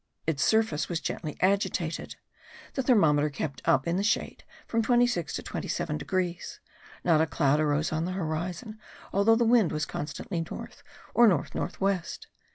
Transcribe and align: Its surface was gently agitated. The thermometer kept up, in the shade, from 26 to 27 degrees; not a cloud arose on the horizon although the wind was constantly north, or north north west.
Its 0.25 0.43
surface 0.43 0.89
was 0.89 0.99
gently 0.99 1.37
agitated. 1.41 2.15
The 2.73 2.81
thermometer 2.81 3.29
kept 3.29 3.61
up, 3.65 3.85
in 3.85 3.97
the 3.97 4.03
shade, 4.03 4.43
from 4.65 4.81
26 4.81 5.31
to 5.35 5.43
27 5.43 5.99
degrees; 5.99 6.59
not 7.03 7.21
a 7.21 7.27
cloud 7.27 7.59
arose 7.59 7.91
on 7.91 8.05
the 8.05 8.13
horizon 8.13 8.79
although 9.13 9.35
the 9.35 9.45
wind 9.45 9.71
was 9.71 9.85
constantly 9.85 10.41
north, 10.49 10.81
or 11.13 11.27
north 11.27 11.53
north 11.53 11.79
west. 11.79 12.25